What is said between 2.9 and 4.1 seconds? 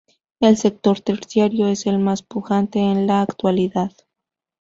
la actualidad.